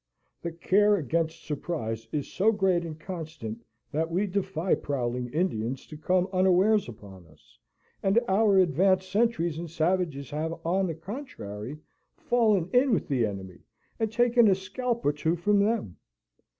[0.41, 5.95] The care against surprise is so great and constant, that we defy prowling Indians to
[5.95, 7.59] come unawares upon us,
[8.01, 11.77] and our advanced sentries and savages have on the contrary
[12.17, 13.59] fallen in with the enemy
[13.99, 15.97] and taken a scalp or two from them.